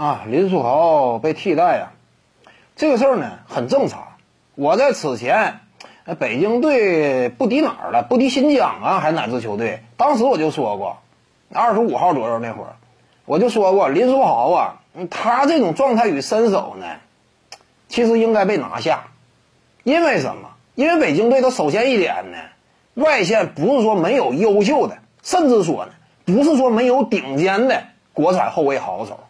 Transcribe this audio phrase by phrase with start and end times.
[0.00, 1.92] 啊，林书豪被替代呀，
[2.74, 4.14] 这个事儿呢很正常。
[4.54, 5.60] 我在此前，
[6.18, 8.02] 北京队不敌哪儿了？
[8.02, 9.82] 不敌新疆啊，还是哪支球队？
[9.98, 10.96] 当时我就说过，
[11.52, 12.76] 二十五号左右那会儿，
[13.26, 16.86] 我就说过林书豪啊，他这种状态与身手呢，
[17.90, 19.08] 其实应该被拿下。
[19.84, 20.48] 因为什么？
[20.76, 22.38] 因为北京队他首先一点呢，
[22.94, 25.92] 外线不是说没有优秀的，甚至说呢，
[26.24, 27.82] 不是说没有顶尖的
[28.14, 29.20] 国产后卫好手。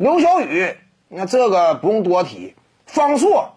[0.00, 0.78] 刘晓宇，
[1.08, 2.54] 那这个不用多提。
[2.86, 3.56] 方硕，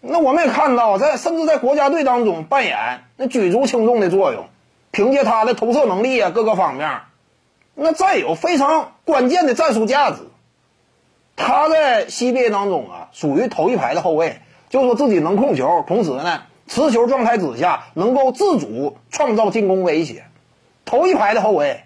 [0.00, 4.48] 那我们也看到，在甚至在国家队当中扮演那举足轻重的作用。
[4.90, 7.02] 凭借他的投射能力啊，各个方面，
[7.76, 10.16] 那再有非常关键的战术价值。
[11.36, 14.40] 他在 CBA 当中啊，属于头一排的后卫。
[14.68, 20.24] 就说自己能控球，同时呢，持球状态之下能够自主创造进攻威胁。
[20.84, 21.84] 头一排的后卫，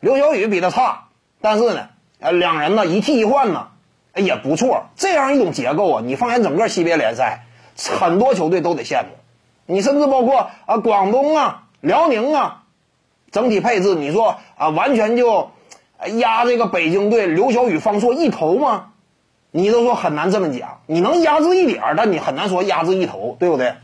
[0.00, 1.08] 刘晓宇比他差，
[1.40, 1.88] 但是呢，
[2.20, 3.68] 呃，两人呢一替一换呢，
[4.12, 4.84] 哎也不错。
[4.96, 7.46] 这样一种结构啊，你放眼整个西边联赛，
[7.98, 9.08] 很多球队都得羡慕。
[9.66, 12.62] 你甚至包括啊，广东啊、辽宁啊，
[13.30, 15.50] 整体配置，你说啊，完全就
[16.18, 18.92] 压这个北京队刘晓宇、方硕一头吗？
[19.52, 23.74] 你都说很难这么讲，你能压制一点儿，但你很难说压制一头，对不对？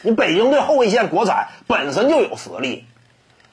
[0.00, 2.86] 你北京队后卫线国产本身就有实力，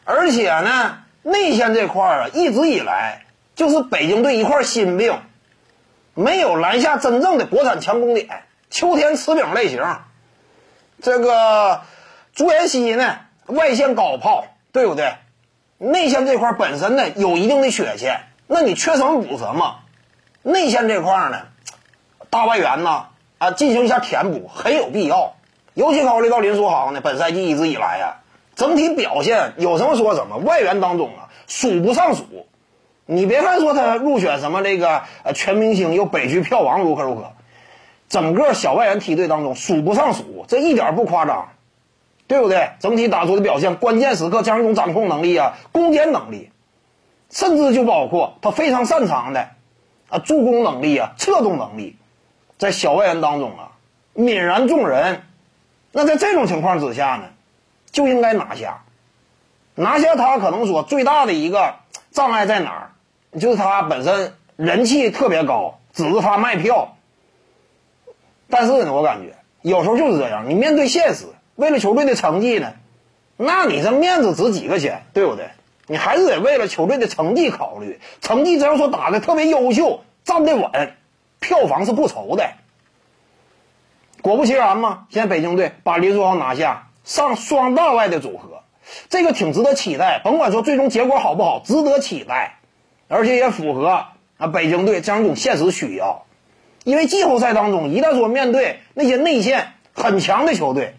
[0.03, 3.24] 而且呢，内线这块儿啊，一直以来
[3.55, 5.21] 就是北京队一块心病，
[6.13, 9.81] 没有拦下真正的国产强攻点，秋天吃饼类型。
[11.01, 11.81] 这个
[12.33, 15.15] 朱彦西呢，外线高炮，对不对？
[15.77, 19.79] 内线这块本身呢有一定的缺陷，那你缺什么补什么。
[20.41, 21.41] 内线这块呢，
[22.29, 25.35] 大外援呢啊，进行一下填补很有必要。
[25.73, 28.21] 尤其考虑到林书豪呢，本赛季一直以来呀，
[28.55, 32.47] 整体表现有什么说什么，外援当中啊数不胜数。
[33.05, 37.33] 你别看说他入选什么这个呃全明星又北区票王如何如何，
[38.09, 41.49] 整个小外援梯队当中数不胜数，这一点不夸张，
[42.27, 42.71] 对不对？
[42.79, 46.51] 整体打出的表现，关键时刻这样一种掌控能力啊，攻坚能力，
[47.29, 49.49] 甚至就包括他非常擅长的。
[50.07, 51.97] 啊，助攻能力啊，策动能力，
[52.59, 53.71] 在小外援当中啊，
[54.15, 55.23] 泯然众人。
[55.91, 57.29] 那在这种情况之下呢，
[57.89, 58.83] 就应该拿下。
[59.73, 61.73] 拿下他可能说最大的一个
[62.11, 62.91] 障碍在哪儿？
[63.39, 66.95] 就是他本身人气特别高，指着他卖票。
[68.49, 71.25] 但是呢，我感觉有时候就是这样，你面对现实，
[71.55, 72.73] 为了球队的成绩呢，
[73.37, 75.49] 那你这面子值几个钱，对不对？
[75.87, 80.93] 你还是得为了球队的成绩考虑，成绩只要说打的特别优秀，站得稳，
[81.39, 82.49] 票房是不愁的。
[84.23, 88.63] 果不其然嘛，现在北京队把林书豪拿下，上双大外的组合，
[89.09, 90.19] 这个挺值得期待。
[90.23, 92.57] 甭管说最终结果好不好，值得期待，
[93.07, 94.07] 而且也符合
[94.37, 96.25] 啊北京队这样一种现实需要。
[96.83, 100.95] 因为季后赛当中，一旦说面对那些内线很强的球队，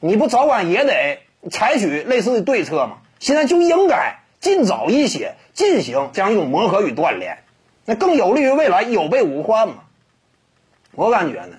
[0.00, 1.18] 你不早晚也得
[1.50, 2.98] 采取类似的对策吗？
[3.18, 7.44] 现在就应该尽早一些进行这样一种磨合与锻炼，
[7.84, 9.74] 那更有利于未来有备无患嘛。
[10.92, 11.56] 我感觉呢，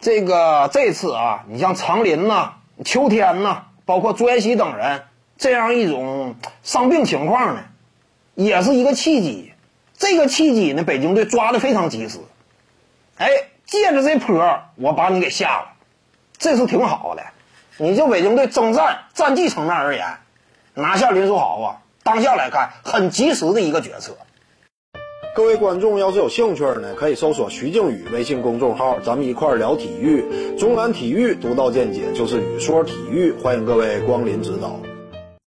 [0.00, 5.02] 这个这次啊，你像常林呐、秋天呐，包括朱彦西等人
[5.38, 7.64] 这样一种伤病情况呢，
[8.44, 9.52] 也是一个契机。
[9.98, 12.18] 这个契机呢，北京队抓的非常及时。
[13.18, 13.28] 哎，
[13.66, 15.72] 借着这坡，我把你给下了，
[16.38, 17.22] 这是挺好的。
[17.76, 20.06] 你就北京队征战战绩层面而言。
[20.72, 24.16] 拿下林书豪啊，当下来看很及时的一个决策。
[25.34, 30.56] 各位观众要是有兴趣呢，可以搜索徐静宇微信公众号，咱们一块儿聊体育。
[30.58, 34.89] 中南体育独到见解就是语说体育，欢迎各位光临指导。